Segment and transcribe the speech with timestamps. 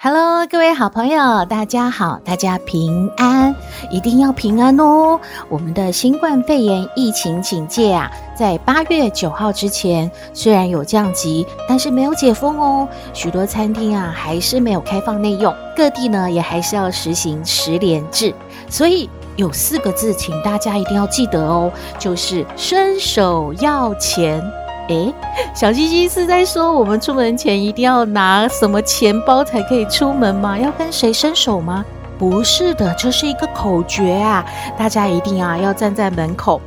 [0.00, 3.52] Hello，各位好朋友，大家好，大家平安，
[3.90, 5.18] 一定要平安哦。
[5.48, 12.88] 我们的新冠肺炎疫情警戒啊，在八月九号之前虽然有降级，但是没有解封哦。
[13.12, 18.32] 许多餐厅啊，还是没有开放内用，各地呢也还是要实行十连制。
[18.70, 24.40] 所以有四个字，请大家一定要记得哦，就是伸手要钱。
[24.88, 25.14] 诶，
[25.54, 30.58] 小星星是在说我们出门前一定要拿什么钱包才可以出门吗？
[30.58, 31.84] 要跟谁伸手吗？
[32.18, 34.44] 不是的，这是一个口诀啊！
[34.76, 36.60] 大家一定啊要站在门口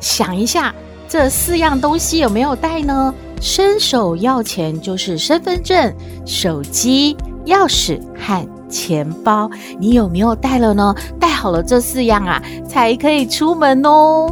[0.00, 0.74] 想一下，
[1.08, 3.14] 这四样东西有没有带呢？
[3.40, 10.94] 伸手要钱就是身份证、手机、钥匙和钱包，你有没有带了呢？
[11.20, 14.26] 带好了这四样啊，才可以出门哦。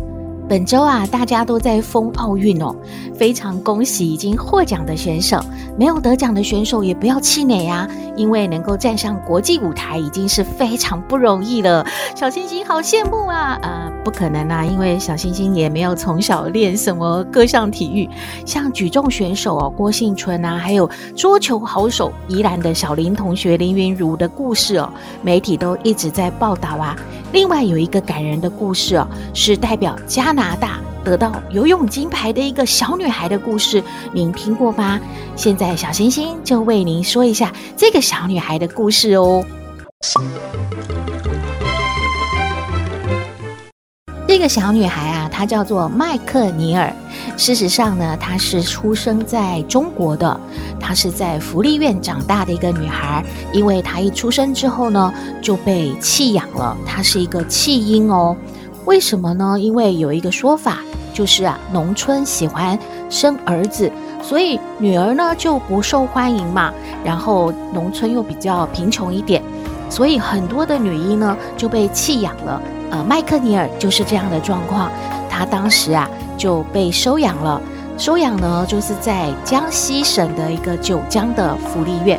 [0.55, 2.72] 本周啊，大家都在疯奥运哦，
[3.19, 5.44] 非常恭喜已经获奖的选手，
[5.77, 11.84] 没有得奖的选手也不要气馁呀，因为能够站上国际舞台已经是非常不容易了。
[12.14, 13.58] 小星星好羡慕啊！
[13.62, 18.08] 呃，不可能啊，因为小星星也没有从小练什么各项体育，
[18.47, 24.88] 像举重选手哦，郭婞淳啊，还有桌球好手宜兰的小林同学林云如的故事哦，
[25.20, 26.97] 媒体都一直在报道啊。
[27.32, 35.00] 另外有一个感人的故事哦，是代表加拿拿大得到游泳金牌的一个小女孩的故事，您听过吗？
[35.34, 39.42] 现在小星星就为您说一下这个小女孩的故事哦。
[44.28, 46.93] 这个小女孩啊，她叫做麦克尼尔。
[47.38, 50.38] 事实上呢，她是出生在中国的，
[50.78, 53.25] 她是在福利院长大的一个女孩。
[53.50, 58.37] 因为她一出生之后呢，就被弃养了，她是一个弃婴哦。
[58.84, 59.56] 为什么呢？
[59.59, 60.78] 因为有一个说法，
[61.12, 62.78] 就是啊，农村喜欢
[63.09, 63.91] 生儿子，
[64.22, 66.72] 所以女儿呢就不受欢迎嘛。
[67.05, 69.43] 然后农村又比较贫穷一点，
[69.89, 72.61] 所以很多的女婴呢就被弃养了。
[72.91, 74.91] 呃，麦克尼尔就是这样的状况，
[75.28, 76.09] 她当时啊。
[76.37, 77.62] 就被收养了，
[77.97, 82.19] 收养呢，就是在江西省的一个九江的福利院。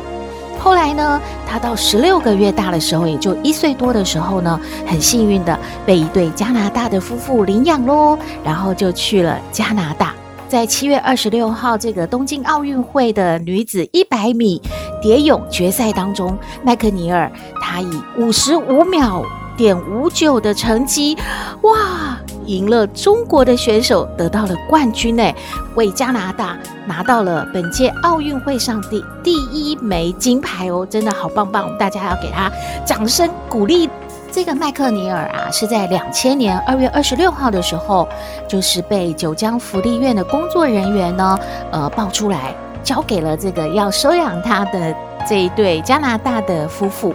[0.58, 10.12] 后来呢，他到十六个月大的时候，也就一岁多的时候呢，很幸运的被一对加拿大的夫妇领养喽，然后就去了加拿大。
[10.48, 14.62] 在七月二十六号这个东京奥运会的女子一百米
[15.02, 17.30] 蝶泳决赛当中，麦克尼尔
[17.60, 19.22] 她以五十五秒
[19.56, 21.16] 点五九的成绩，
[21.62, 22.18] 哇！
[22.44, 25.34] 赢了中国的选手，得到了冠军呢，
[25.74, 26.56] 为加拿大
[26.86, 31.76] 拿到了本届奥运会上的第一枚金牌哦，真的好棒棒！
[31.76, 32.48] 大家要给他
[32.84, 33.90] 掌声鼓励。
[34.30, 38.06] 这个麦克尼尔啊，是在两千年二月二十六号的时候，
[38.46, 41.36] 就是被九江福利院的工作人员呢，
[41.72, 44.94] 呃，抱出来，交给了这个要收养他的
[45.28, 47.12] 这一对加拿大的夫妇。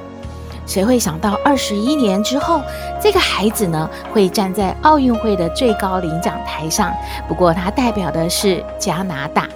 [0.71, 2.61] 谁会想到二十一年之后，
[3.01, 6.93] 这个孩子呢，会站在奥运会的最高领奖台上？
[7.27, 9.49] 不过他代表的是加拿大。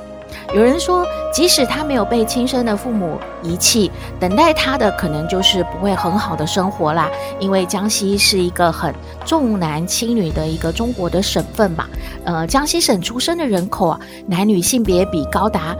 [0.54, 3.90] 有人说，即使他没有被亲生的父母遗弃，
[4.20, 7.10] 等待他的可能就是不会很好的生活啦。
[7.40, 8.94] 因为江西是一个很
[9.26, 11.86] 重男轻女的一个中国的省份嘛。
[12.26, 15.74] 呃，江西省出生的人口啊，男女性别比高达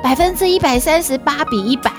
[0.00, 1.90] 百分之一百三十八比一百。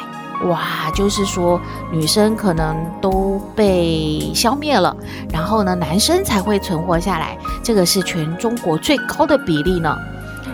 [0.45, 1.59] 哇，就是说
[1.91, 4.95] 女生可能都被消灭了，
[5.31, 9.97] 然后呢，男生才会存活下来，这个是全中国最高的比例呢。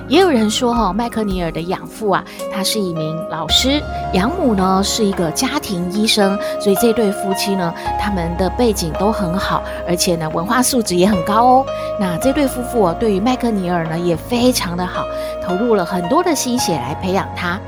[0.10, 2.24] 也有人说哈、麦克尼尔的养父啊，
[2.54, 3.82] 他是一名老师，
[4.14, 11.66] 养母呢是一个家庭医生，所以这对夫妻呢，他们的背景都很好，而且呢，文化素质也很高哦。
[12.00, 15.06] 那这对夫妇啊，对于麦克尼尔呢也非常的好，
[15.46, 17.60] 投入了很多的心血来培养他。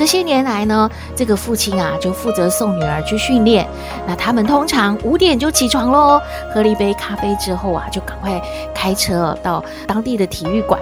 [0.00, 3.68] 这些年来呢，这个父亲啊就负责送女儿去训练。
[4.06, 6.18] 那他们通常五点就起床喽，
[6.54, 8.40] 喝了一杯咖啡之后啊，就赶快
[8.74, 10.80] 开车到当地的体育馆，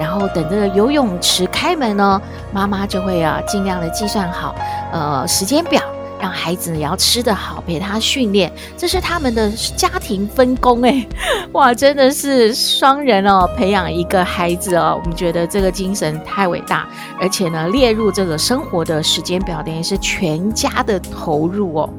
[0.00, 2.20] 然后等着游泳池开门呢，
[2.52, 4.52] 妈妈就会啊尽量的计算好
[4.92, 5.80] 呃时间表。
[6.20, 11.06] 让孩子也要吃得好，陪他训练，这是他们的家庭分工哎，
[11.52, 16.88] 哇，真的是双人哦，培养一个孩子哦，我们觉得这个精神太伟大，
[17.20, 21.90] 而且呢，列入这个生活的时间表，等于是全家的投入哦。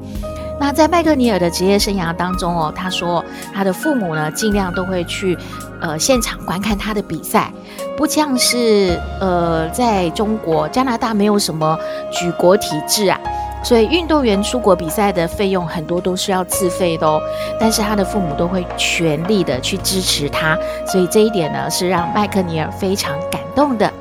[0.60, 3.24] 那在麦克尼尔的职业生涯当中哦，他说
[3.54, 5.38] 他的父母呢，尽量都会去
[5.80, 7.52] 呃现场观看他的比赛，
[7.96, 11.78] 不像是呃在中国加拿大没有什么
[12.10, 13.20] 举国体制啊，
[13.62, 17.20] 所以运动员出国比赛的费用很多都是要自费的哦。
[17.60, 20.56] 但是他的父母都会全力的去支持他，
[20.86, 23.92] 所以这一点呢是让麦克尼尔非常感动的。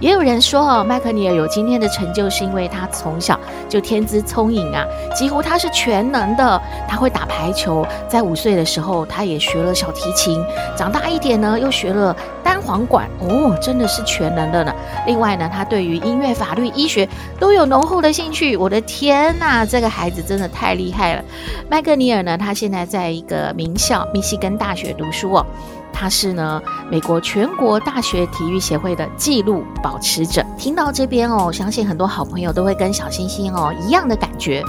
[0.00, 4.84] 也有人说哦，麦克尼尔有今天的成就是因为他从小就天资聪颖啊，
[5.14, 6.60] 几乎他是全能的。
[6.88, 10.42] 他会打排球，在五岁的时候他也学了小提琴，
[10.76, 14.74] 长大一点呢又学了单簧管，哦，真的是全能的呢。
[15.06, 17.08] 另外呢，他对于音乐、法律、医学
[17.38, 18.56] 都有浓厚的兴趣。
[18.56, 21.22] 我的天呐，这个孩子真的太厉害了。
[21.68, 25.46] 麦克尼尔呢，他现在在一个名校密西根大学读书哦。
[25.92, 30.44] 他是呢，美国全国大学体育协会的纪录保持者。
[30.56, 34.62] 听到这边哦，相信很多好朋友都会跟小星星哦一样的感觉，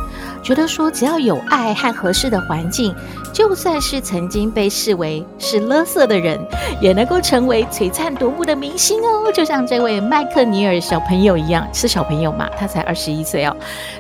[0.44, 2.96] 觉得说只要有爱和合适的环境，
[3.34, 6.40] 就算是曾经被视为是垃圾的人，
[6.82, 9.32] 也能够成为璀璨夺目的明星哦。
[9.34, 12.48] 就像这位麦克尼尔小朋友一样，是小朋友嘛？
[12.58, 13.56] 他才二十一岁哦。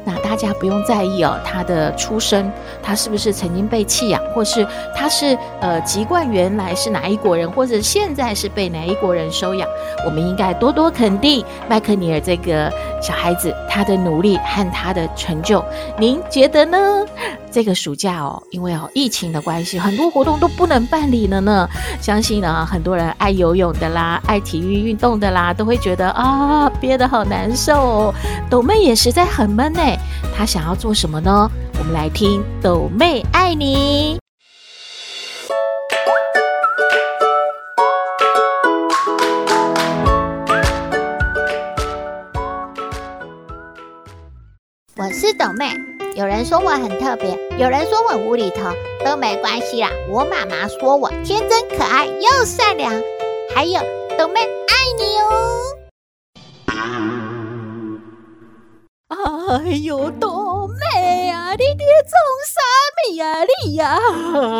[0.05, 2.51] 那大家不用在意哦，他的出身，
[2.81, 9.67] 他是不是曾经被弃养，或是他是呃籍贯原来是哪一国人，或者现在是被哪一国人收养？
[10.05, 12.71] 我们应该多多肯定麦克尼尔这个
[13.01, 15.63] 小孩子他的努力和他的成就。
[15.97, 16.77] 您觉得呢？
[17.51, 21.67] 这个暑假哦，因为哦疫情的关系，很多活动都不能办理了呢。
[21.99, 28.13] 相信呢，很多人爱游泳的啦，爱体育运动的啦，都会觉得啊憋得好难受哦。
[28.51, 29.81] 斗妹也实在很闷呢，
[30.37, 31.49] 她想要做什么呢？
[31.79, 34.28] 我们来听斗妹爱你。
[45.09, 45.65] 我是斗妹，
[46.13, 48.69] 有人说我很特别，有人说我无厘头，
[49.03, 49.89] 都没关系啦。
[50.07, 52.93] 我妈妈说我天真可爱又善良，
[53.55, 53.81] 还有
[54.19, 55.65] 斗妹爱你哦。
[59.49, 62.13] 哎呦，豆妹啊，你在做
[62.45, 62.61] 啥
[63.07, 63.97] 咪呀你呀？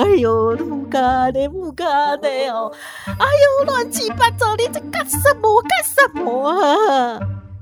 [0.04, 2.72] 哎呦，不干的不干的哦！
[3.06, 7.20] 哎呦，乱七八糟，你在干什么干什么啊？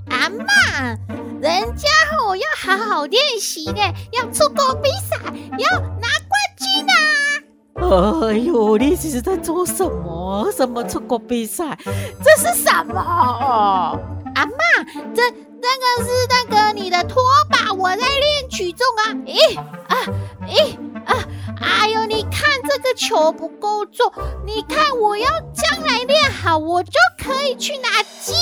[0.10, 0.98] 阿嬷，
[1.42, 1.88] 人家
[2.28, 3.82] 我要好好练习的，
[4.12, 5.18] 要出国比赛，
[5.58, 6.98] 要拿冠军啊！
[8.28, 10.52] 哎呦，你这是在做什么？
[10.52, 11.78] 什么出国比赛？
[12.24, 13.00] 这是什么？
[14.36, 14.54] 阿妈，
[15.16, 15.22] 这
[15.62, 19.14] 那个是那个你的拖把，我在练举重啊！
[19.26, 19.96] 咦啊
[20.48, 20.76] 咦
[21.06, 21.16] 啊！
[21.62, 24.12] 哎呦，你看这个球不够重，
[24.46, 26.92] 你看我要将来练好，我就
[27.24, 27.90] 可以去拿
[28.22, 28.36] 金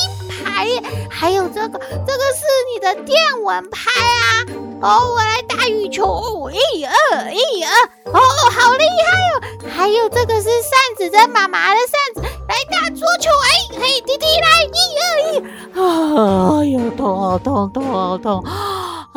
[0.43, 0.67] 牌。
[1.09, 4.45] 还有这个，这个是你的电蚊拍啊！
[4.81, 7.71] 哦，我来打羽球，一二一二，
[8.11, 8.19] 哦，
[8.51, 9.41] 好厉害哦！
[9.75, 15.37] 还有这个是扇子，这妈妈的扇子，来打桌球，哎嘿，弟弟来一二一，
[15.73, 18.43] 哎呦，痛好痛，痛好痛。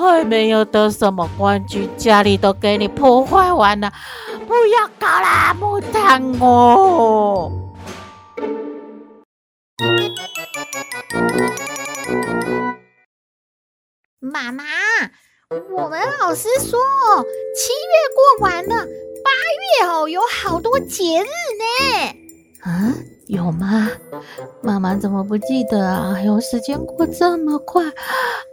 [0.00, 3.92] 还没有得什么冠军，家里都给你破坏完了，
[4.46, 7.50] 不要搞啦，木炭哦！
[14.20, 14.62] 妈妈，
[15.76, 16.78] 我们老师说，
[17.56, 18.86] 七月过完了，
[19.24, 19.30] 八
[19.82, 21.64] 月哦有好多节日呢。
[22.62, 22.94] 啊？
[23.28, 23.88] 有吗？
[24.62, 26.14] 妈妈怎么不记得啊？
[26.16, 27.82] 哎呦，时间过这么快，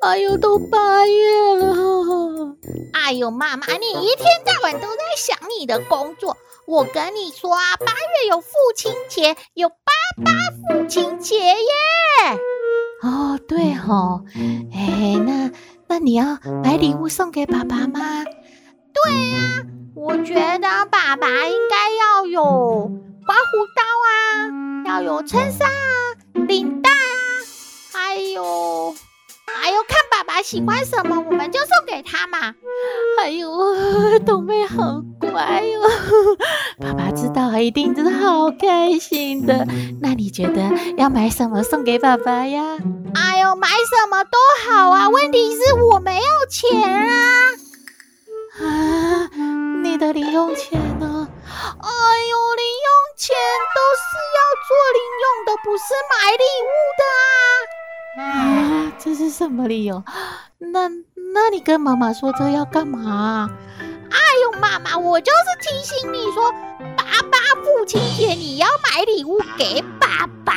[0.01, 2.55] 哎呦，都八月了。
[2.93, 6.35] 哎呦，妈妈，你一天到晚都在想你的工作。
[6.67, 9.75] 我跟你说啊，八月有父亲节，有爸
[10.23, 10.31] 爸
[10.67, 11.55] 父亲节耶。
[13.01, 14.25] 哦，对哦，
[14.73, 15.51] 哎，那
[15.87, 18.25] 那你要买礼物送给爸爸吗？
[18.93, 19.63] 对呀，
[19.95, 22.91] 我觉得爸爸应该要有
[23.25, 23.74] 刮胡。
[24.95, 26.15] 要有衬衫啊，
[26.47, 26.95] 领带啊，
[27.91, 28.95] 还有
[29.45, 32.55] 还有，看爸爸喜欢什么，我们就送给他嘛。
[33.19, 33.49] 还有，
[34.25, 35.89] 斗妹好乖哟、哦，
[36.79, 39.67] 爸爸知道一定真的好开心的。
[39.99, 42.77] 那你觉得要买什么送给爸爸呀？
[43.15, 47.51] 哎呦，买什么都好啊，问题是我没有钱啊。
[48.61, 49.29] 啊，
[49.83, 51.24] 你的零用钱呢？
[51.45, 51.89] 哎
[52.29, 53.35] 呦，零用钱
[53.75, 57.03] 都是要做零用的，不是买礼物的
[58.21, 58.25] 啊！
[58.25, 60.03] 啊，这是什么理由？
[60.57, 60.89] 那
[61.33, 63.49] 那你跟妈妈说这要干嘛？
[64.11, 66.51] 哎呦，妈妈，我就是提醒你说，
[66.97, 70.53] 爸爸父亲节你要买礼物给爸爸，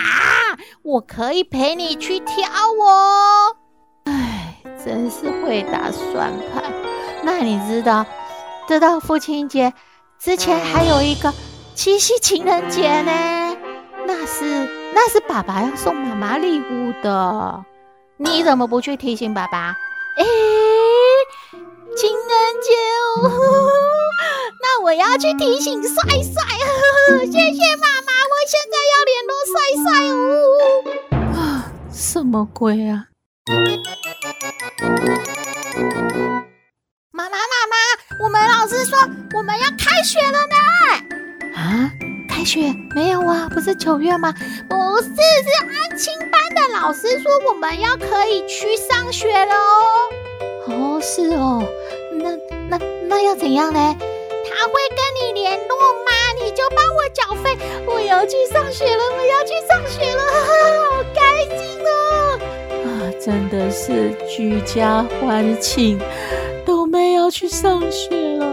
[0.83, 2.49] 我可以陪你去挑
[2.81, 3.57] 哦。
[4.05, 6.73] 哎，真是会打算盘。
[7.23, 8.07] 那你知道
[8.69, 9.73] 这到父亲节
[10.21, 11.33] 之前还有一个
[11.75, 13.57] 七夕情人节呢，
[14.07, 14.45] 那是
[14.93, 17.65] 那是爸爸要送妈妈礼物的，
[18.17, 19.77] 你怎么不去提醒爸爸？
[20.17, 20.25] 哎，
[21.97, 22.75] 情人节
[23.23, 23.31] 哦，
[24.61, 26.43] 那我要去提醒帅帅，
[27.31, 30.17] 谢谢妈妈，我现在要联络帅帅哦。
[31.41, 33.07] 啊，什么鬼啊？
[37.13, 37.77] 妈妈妈妈，
[38.19, 38.99] 我们老师说
[39.33, 40.57] 我们要开学了呢。
[41.55, 41.91] 啊，
[42.29, 43.49] 开学没有啊？
[43.53, 44.35] 不是九月吗？
[44.69, 50.67] 不是，是安亲班的老师说我们要可以去上学了哦。
[50.67, 51.65] 哦，是哦。
[52.13, 52.31] 那
[52.69, 53.97] 那那要怎样呢？
[54.51, 56.11] 他会跟你联络吗？
[56.43, 57.57] 你就帮我缴费。
[57.87, 62.41] 我要去上学了，我要去上学了， 好开心哦！
[62.85, 62.89] 啊，
[63.21, 66.01] 真的是居家欢庆。
[66.69, 68.47] 豆妹要去上学了，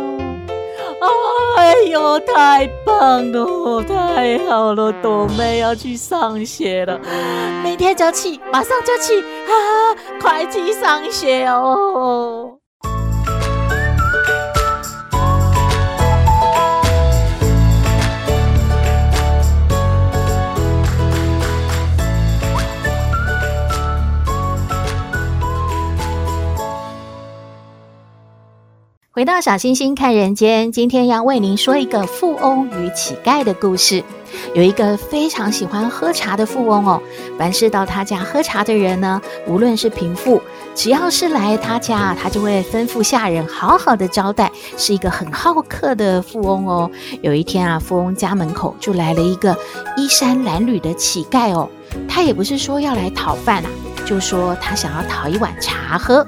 [1.58, 6.98] 哎呦，太棒了，太好了，豆妹要去上学了，
[7.62, 12.45] 明天就去，马上就去，哈啊，快去上学哦！
[29.26, 34.04] 到小星星看人间，今天要为您说一个富翁与乞丐的故事。
[34.54, 37.02] 有一个非常喜欢喝茶的富翁哦，
[37.38, 40.40] 凡是到他家喝茶的人呢，无论是贫富，
[40.76, 46.92] 只要是来他家，他就会吩咐下人好好的招待，是一个很好客的富翁哦。
[47.22, 49.58] 有一天啊，富翁家门口就来了一个
[49.98, 51.68] 衣衫褴褛的乞丐哦，
[52.08, 53.70] 他也不是说要来讨饭啊，
[54.06, 56.26] 就说他想要讨一碗茶喝。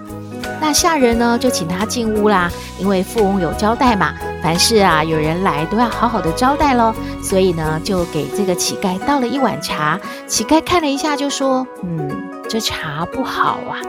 [0.60, 6.94] 那下人呢，就请他进屋啦，因为富翁有交代嘛，凡事啊有人来都要好好的招待喽。
[7.24, 10.00] 所以呢，就给这个乞丐倒了一碗茶。
[10.26, 12.10] 乞丐看了一下，就说：“嗯，
[12.50, 13.80] 这茶不好啊。”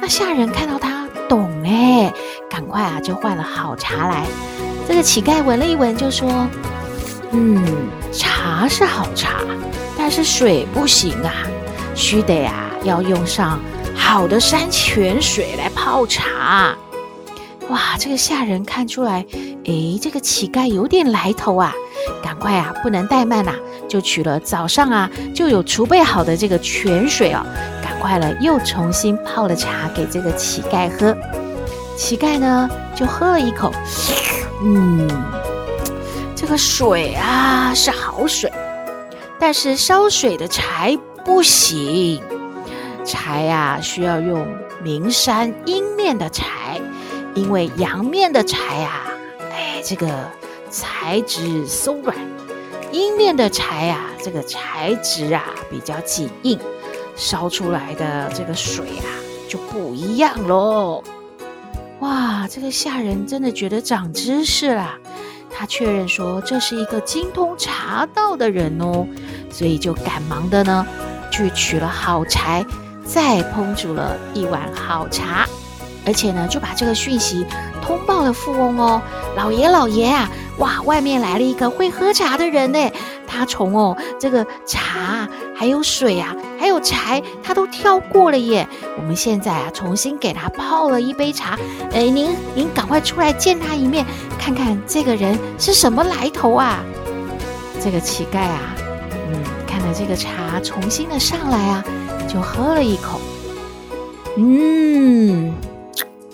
[0.00, 2.12] 那下人看到他懂哎，
[2.50, 4.26] 赶快啊就换了好茶来。
[4.86, 6.46] 这个乞丐闻了一闻，就说
[7.32, 7.64] ：“嗯，
[8.12, 9.40] 茶是好茶，
[9.96, 11.32] 但是水不行啊，
[11.94, 13.58] 须得啊要用上。”
[14.08, 16.76] 好的山泉水来泡茶，
[17.68, 17.96] 哇！
[17.98, 19.26] 这个下人看出来，
[19.64, 21.74] 诶，这个乞丐有点来头啊，
[22.22, 23.52] 赶快啊，不能怠慢呐，
[23.88, 27.44] 就取了早上啊就有储备好的这个泉水哦，
[27.82, 31.14] 赶快了又重新泡了茶给这个乞丐喝。
[31.96, 33.72] 乞丐呢就喝了一口，
[34.62, 35.10] 嗯，
[36.36, 38.50] 这个水啊是好水，
[39.40, 42.22] 但是烧水的柴不行。
[43.06, 44.46] 柴呀、需要用
[44.82, 46.80] 名山阴面的柴，
[47.34, 49.06] 因为阳面的柴啊，
[49.52, 50.08] 哎，这个
[50.68, 52.14] 材质松软；
[52.90, 56.58] 阴面的柴啊，这个材质啊比较紧硬，
[57.14, 59.08] 烧出来的这个水啊
[59.48, 61.02] 就不一样喽。
[62.00, 64.98] 哇，这个下人真的觉得长知识了。
[65.50, 69.06] 他确认说这是一个精通茶道的人哦，
[69.50, 70.86] 所以就赶忙的呢
[71.30, 72.62] 去取了好柴。
[73.06, 75.46] 再烹煮了一碗好茶，
[76.04, 77.46] 而且呢，就把这个讯息
[77.80, 79.00] 通报了富翁哦。
[79.36, 82.90] 老爷，老爷啊，哇，外面来了一个会喝茶的人呢。
[83.26, 88.66] 他从哦这个茶，还有水啊，还有柴，他都挑过了耶。
[88.96, 91.58] 我们现在啊，重新给他泡了一杯茶。
[91.92, 94.06] 哎，您您赶快出来见他一面，
[94.38, 96.82] 看看这个人是什么来头啊？
[97.82, 98.74] 这个乞丐啊，
[99.10, 101.84] 嗯，看着这个茶重新的上来啊。
[102.26, 103.20] 就喝了一口，
[104.36, 105.54] 嗯。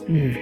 [0.06, 0.34] 嗯，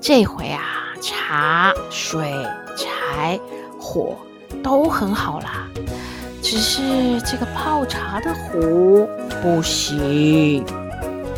[0.00, 2.32] 这回啊，茶、水、
[2.76, 3.38] 柴、
[3.78, 4.16] 火
[4.62, 5.68] 都很好啦，
[6.40, 9.08] 只是这个泡茶的壶
[9.42, 10.64] 不行。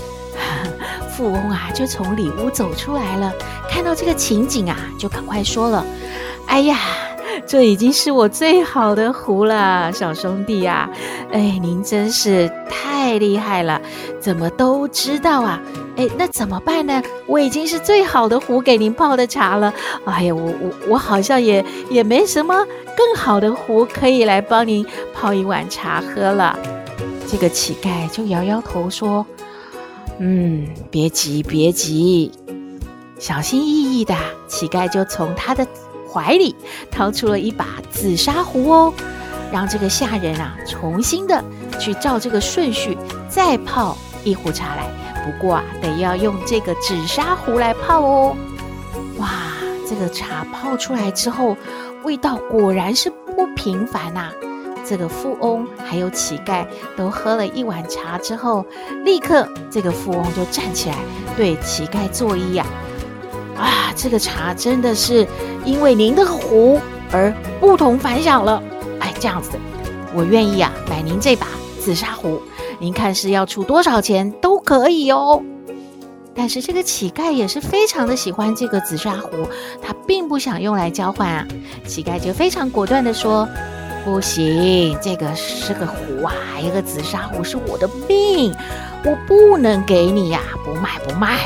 [1.11, 3.33] 富翁啊，就从里屋走出来了，
[3.69, 5.85] 看到这个情景啊，就赶快说了
[6.47, 6.79] ：“哎呀！”
[7.47, 10.89] 这已经是我最好的壶了，小兄弟呀！
[11.33, 13.81] 哎，您真是太厉害了，
[14.19, 15.61] 怎么都知道啊？
[15.97, 17.03] 哎，那怎么办呢？
[17.27, 19.73] 我已经是最好的壶给您泡的茶了。
[20.05, 24.85] 哎呀，我我我好像也也没什么更好的壶可以来帮您
[25.15, 26.59] 泡一碗茶喝了。
[27.27, 29.25] 这个乞丐就摇摇头说
[30.19, 32.33] ：“嗯，别急，别急，
[33.19, 34.15] 小心翼翼的。”
[34.49, 35.67] 乞丐就从他的。
[36.13, 36.55] 怀里
[36.91, 38.95] 掏出了一把紫砂壶哦，
[39.53, 41.43] 让这个下人啊重新的
[41.79, 42.97] 去照这个顺序
[43.29, 44.89] 再泡一壶茶来。
[45.25, 48.37] 不过啊，得要用这个紫砂壶来泡哦。
[49.19, 49.29] 哇，
[49.89, 51.57] 这个茶泡出来之后，
[52.05, 54.33] 味道果然是不平凡呐、啊。
[54.83, 58.65] 这个富翁还有乞丐都喝了一碗茶之后，
[59.05, 60.97] 立刻这个富翁就站起来
[61.37, 62.67] 对乞丐作揖呀、
[63.57, 65.29] 啊：“啊，这个茶真的是
[65.71, 66.81] 因为您的壶
[67.13, 68.61] 而不同凡响了。
[68.99, 69.51] 哎，这样子，
[70.13, 71.47] 我愿意啊买您这把
[71.79, 72.43] 紫砂壶，
[72.81, 75.41] 您看是要出多少钱都可以哦。”
[76.35, 79.31] 但是这个乞丐也是非常的喜欢这个紫砂壶，
[79.81, 81.47] 他并不想用来交换啊。
[81.87, 83.49] 乞丐就非常果断地说。
[84.03, 88.51] 不行，这个是个壶啊，一个紫砂壶是我的命，
[89.05, 91.41] 我不能给你呀，不卖不卖。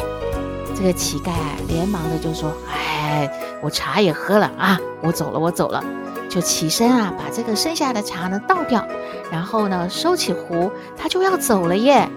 [0.72, 1.32] 这个乞丐，
[1.66, 3.28] 连忙的就说：“哎，
[3.64, 5.82] 我茶也喝了啊，我走了，我走了。”
[6.28, 8.86] 就起身啊，把这个剩下的茶呢倒掉，
[9.30, 12.08] 然后呢收起壶，他就要走了耶。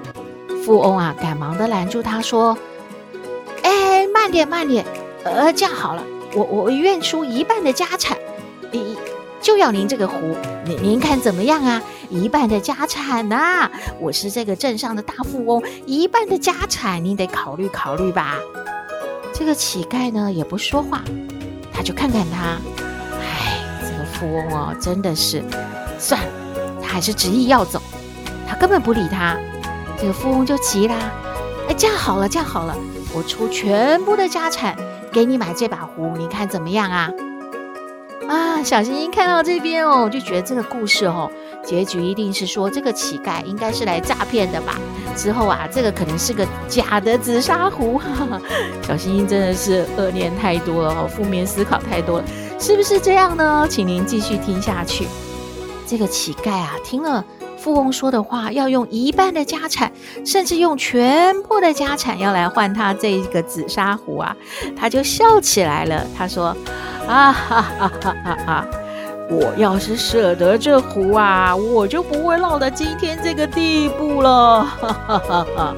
[0.65, 2.57] 富翁啊，赶忙的拦住他说
[3.63, 4.85] ：“哎，慢点慢点，
[5.23, 8.17] 呃，这样好了，我我愿出一半的家产。”
[8.71, 8.97] 你。
[9.39, 10.35] 就要您这个壶，
[10.65, 11.81] 您您看怎么样啊？
[12.09, 18.35] 一半的家产呐、我是这个镇上的大富翁，一半的家产，您得考虑考虑吧。
[19.31, 21.03] 这个乞丐呢也不说话，
[21.77, 22.57] 他就看看他，
[23.21, 25.43] 哎，这个富翁哦，真的是，
[25.99, 26.27] 算了，
[26.81, 27.79] 他还是执意要走，
[28.47, 29.37] 他根本不理他。
[29.99, 30.95] 这个富翁就急啦，
[31.69, 32.75] 哎，这样好了，这样好了，
[33.13, 34.75] 我出全部的家产
[35.11, 37.11] 给你买这把壶，你看怎么样啊？
[38.27, 41.31] 啊，小星星看到这边哦，就觉得这个故事哦，
[41.67, 44.79] 结局一定是说这个乞丐应该是来诈骗的吧？
[45.17, 47.97] 之后啊，这个可能是个假的紫砂壶。
[47.97, 48.41] 哈哈，
[48.81, 52.25] 小星星真的是恶念太多了，负面思考太多了，
[52.57, 53.67] 是不是这样呢？
[53.69, 55.05] 请您继续听下去。
[55.85, 57.25] 这个乞丐啊，听了
[57.57, 59.91] 富翁说的话，要用一半的家产，
[60.25, 64.33] 甚至用全部的家产要来换他这个紫砂壶啊，
[64.79, 66.07] 他就笑起来了。
[66.17, 66.55] 他说。
[67.07, 68.67] 啊哈哈哈哈哈！
[69.29, 74.67] 我要是舍得这壶啊，我就不会落到今天这个地步了。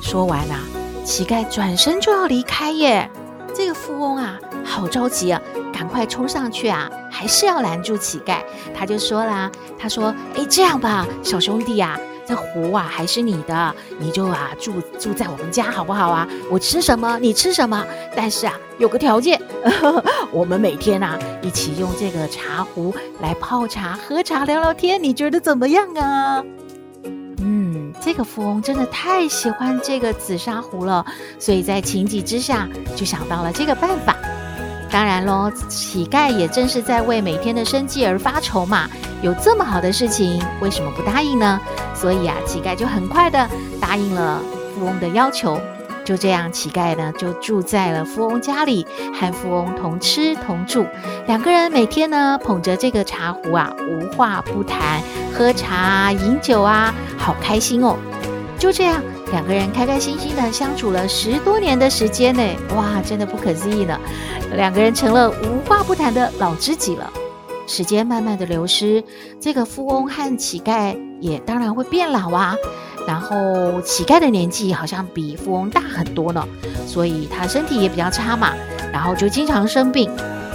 [0.00, 0.60] 说完啊，
[1.04, 3.10] 乞丐转身就要离开耶。
[3.54, 5.40] 这个富翁啊，好着急啊，
[5.72, 8.36] 赶快冲上去啊，还是要拦住乞丐。
[8.74, 16.28] 他就说啦：“他说，哎，这样吧，小兄弟呀。”这壶啊，还是你的，你就啊住住在我们家好不好啊？
[16.50, 17.84] 我吃什么你吃什么，
[18.16, 19.40] 但是啊有个条件，
[20.30, 26.44] 我们每天啊一起用这个茶壶来泡茶、喝茶、聊聊天，你觉得怎么样啊？
[27.44, 31.04] 嗯，这个富翁真的太喜欢这个紫砂壶了，
[31.38, 34.16] 所以在情急之下就想到了这个办法。
[34.92, 38.86] 当然喽，乞丐也正是在为每天的生计而发愁嘛。
[39.22, 41.58] 有这么好的事情，为什么不答应呢？
[41.94, 43.48] 所以啊，乞丐就很快的
[43.80, 44.42] 答应了
[44.74, 45.58] 富翁的要求。
[46.04, 50.84] 就这样，乞丐呢就住在了富翁家里，和富翁同吃同住。
[51.26, 55.00] 两个人每天呢捧着这个茶壶啊，无话不谈，
[55.32, 57.96] 喝茶饮酒啊，好开心哦。
[58.58, 59.00] 就这样。
[59.32, 62.42] 两个人开开心心的相处了十多年的时间呢，
[62.76, 63.98] 哇，真的不可思议呢！
[64.54, 67.10] 两个人成了无话不谈的老知己了。
[67.66, 69.02] 时间慢慢的流失，
[69.40, 72.54] 这个富翁和乞丐也当然会变老啊。
[73.06, 76.46] 然后乞丐的年纪好像比富翁大很多呢，
[76.86, 78.52] 所以他身体也比较差嘛，
[78.92, 80.10] 然后就经常生病。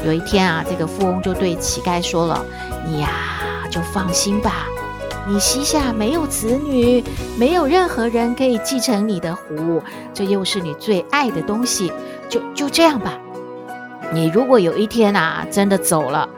[0.05, 2.45] 有一天啊，这个富翁就对乞丐说了
[2.85, 3.09] ：“你呀，
[3.71, 4.67] 就放心吧。”
[5.29, 7.03] 你膝下没有子女，
[7.37, 11.91] 没有任何人可以继承你的壶，这又是你最爱的东西，
[12.29, 13.13] 就就这样吧。
[14.09, 16.29] 你如果有一天啊真的走了，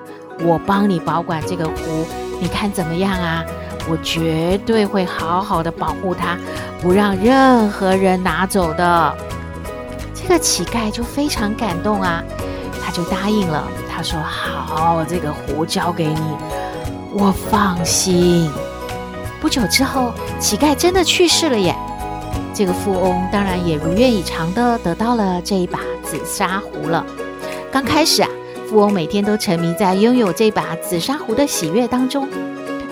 [0.42, 2.08] 我帮你保管这个壶，
[2.42, 3.46] 你看怎么样啊？
[3.88, 6.36] 我绝对会好好的保护它，
[6.82, 9.16] 不让任何人拿走的。
[10.16, 12.24] 这个乞丐就非常感动啊，
[12.84, 13.68] 他就答应了。
[13.88, 16.22] 他说：“好，这个壶交给你，
[17.14, 18.52] 我放心。”
[19.42, 21.76] 不久之后，乞丐真的去世了耶。
[22.54, 27.06] 这个富翁当然也如愿以偿的得到了这一把紫砂壶了。
[27.72, 28.30] 刚开始啊，
[28.68, 32.28] 富翁每天都沉迷在拥有这把紫砂壶的喜悦当中。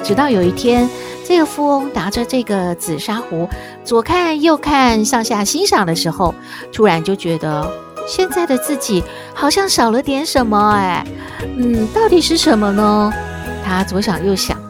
[0.04, 0.90] 直到有一天，
[1.26, 3.50] 这个富翁拿着这个紫砂壶
[3.84, 6.34] 左看右看，上下欣赏的时候，
[6.72, 7.70] 突然就觉得
[8.08, 11.06] 现在的自己好像少了点什么哎。
[11.58, 13.12] 嗯，到底是什么呢？
[13.66, 14.67] 他左想右想。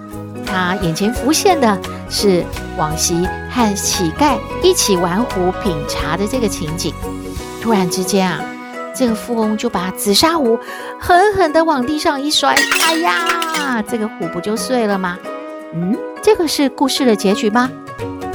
[0.47, 1.77] 他眼前浮现的
[2.09, 2.43] 是
[2.77, 6.93] 往昔和乞丐一起玩壶品茶的这个情景。
[7.61, 8.39] 突然之间啊，
[8.95, 10.57] 这个富翁就把紫砂壶
[10.99, 12.55] 狠狠地往地上一摔，
[12.85, 15.17] 哎呀，这个壶不就碎了吗？
[15.73, 17.69] 嗯，这个是故事的结局吗？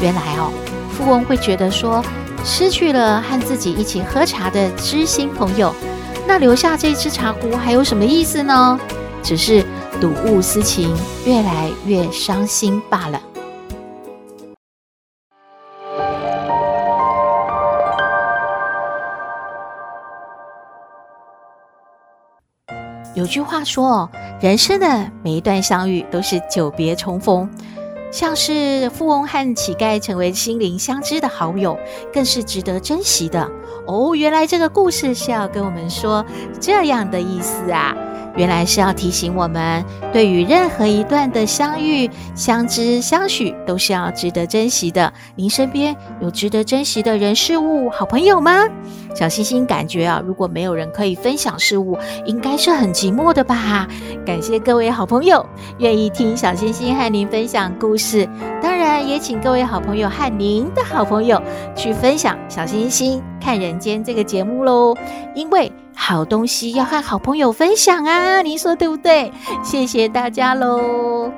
[0.00, 0.52] 原来哦，
[0.92, 2.04] 富翁会觉得说，
[2.44, 5.74] 失去了和自己一起喝茶的知心朋友，
[6.26, 8.78] 那留下这只茶壶还有什么意思呢？
[9.22, 9.64] 只是
[10.02, 10.92] 睹物思情，
[11.24, 13.22] 越来越伤心罢了。
[23.14, 24.10] 有句话说
[24.42, 27.48] ：“人生的每一段相遇都是久别重逢。”
[28.10, 31.78] 像是富翁和乞丐成为心灵相知的好友，
[32.12, 33.48] 更是值得珍惜的。
[33.86, 36.26] 哦，原来这个故事是要跟我们说
[36.60, 37.96] 这样的意思啊！
[38.36, 45.12] 原来是要提醒我们，对于任何一段的相遇、相知、相许，都是要值得珍惜的。
[45.34, 48.66] 您身边有值得珍惜的人事物、好朋友吗？
[49.14, 53.86] 小星星感觉啊，如果没有人可以分享事物，应该是很寂寞的吧？
[54.24, 55.44] 感谢各位好朋友
[55.78, 58.26] 愿意听小星星和您分享故事，
[58.62, 61.40] 当然也请各位好朋友和您的好朋友
[61.76, 64.94] 去分享小星星看人间这个节目喽，
[65.34, 69.32] 因为好东西要和好朋友分享啊，您说对不对？
[69.62, 71.32] 谢谢大家喽。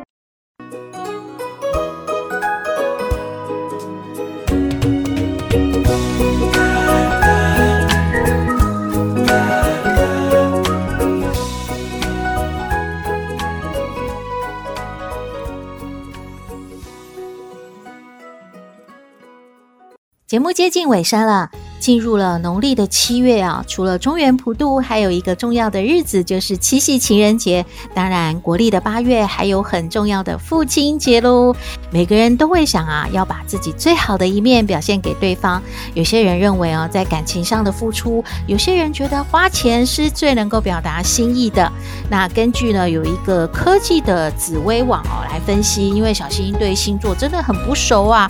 [20.26, 21.50] 节目接近尾声了。
[21.84, 27.62] 进入了农历的七月啊，除了中元普渡，还有一个重要的日子就是七夕情人节。
[27.92, 31.54] 当然，国历的八月还有很重要的父亲节喽。
[31.90, 35.62] 每个人都会想啊，要把自己最好的一面表现给对方。
[35.92, 41.70] 有些人认为啊，在感情上的付出；有些人觉得花钱是最能够表达心意的。
[42.08, 48.26] 那根据呢，有一个科技的紫微网哦来分析，因为小星星对星座真的很不熟啊，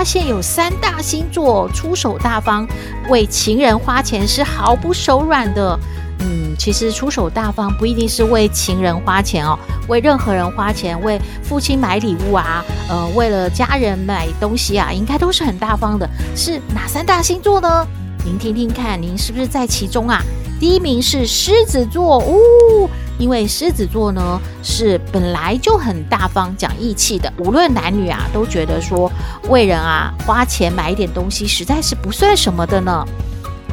[0.00, 2.66] 发现有三大星座出手大方。
[3.10, 5.78] 为情人花钱是毫不手软的，
[6.20, 9.58] 嗯，其实出手大方不一定是为情人花钱哦，
[9.88, 16.08] 为任何人花钱，为父亲买礼物啊，呃，为了家人买东西啊，应该都是很大方的。
[16.34, 17.86] 是哪三大星座呢？
[18.24, 20.22] 您听听看，您是不是在其中啊？
[20.60, 29.10] 第一名是狮子座，哦，因为狮子座呢是本来就很大方、讲义气的，无论男女啊，都觉得说
[29.48, 33.02] 为人啊花钱买一点东西实在是不算什么的呢。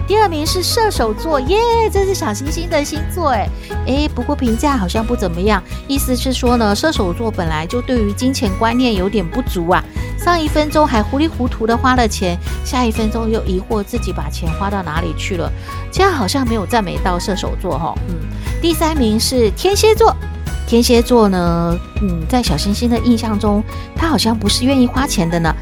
[0.08, 1.58] 第二名是射手座，耶，
[1.92, 3.50] 这是小星星的星座，诶
[3.86, 9.84] 诶，不过评价好像不怎么样，意思是说呢，射手座本来就对于金钱观念有点不足啊。
[10.18, 15.52] 上一分钟还糊里糊涂的花了钱，下一分钟又疑惑自己把钱花到哪里去了，
[15.92, 17.94] 这样好像没有赞美到射手座哈。
[18.08, 18.16] 嗯，
[18.62, 20.16] 第三名是天蝎座，
[20.66, 23.62] 天蝎座呢，嗯，在小星星的印象中，
[23.96, 25.54] 他好像不是愿意花钱的呢。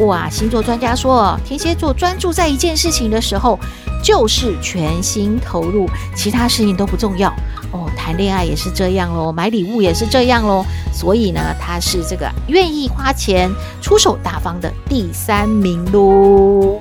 [0.00, 3.58] 哇，星座专家说，天蝎座专注在一件事情的时候，
[4.02, 7.28] 就是全心投入，其他事情都不重要。
[7.72, 13.50] 哦，谈恋爱也是这样喽，买礼物也是这样喽，所以呢，他是这个愿意花钱、
[13.82, 16.80] 出手大方的第三名喽。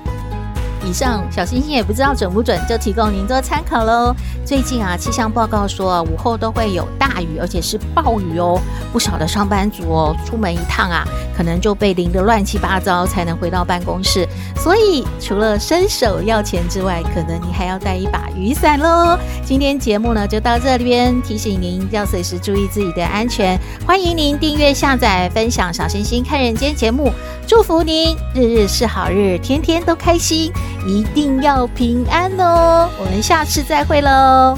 [0.87, 4.15] 以上小星星也不知道准不准，就提供您做参考喽。
[4.45, 8.57] 最近啊，气象报告说午后都会有大雨，而且是暴雨哦。
[8.93, 14.25] 不少的上班族哦，出门一趟啊，可能就被淋得乱七八糟才能回到办公室。
[14.55, 19.19] 所以除了伸手要钱之外，可能你还要带一把雨伞喽。
[19.43, 23.59] 今天节目呢就到这边，提醒您要随时注意自己的安全。
[23.85, 27.11] 欢迎您订阅、下载、分享小星星看人间节目，
[27.45, 30.49] 祝福您日日是好日，天天都开心。
[30.87, 32.89] 一定要平安哦！
[32.97, 34.57] 我们下次再会喽。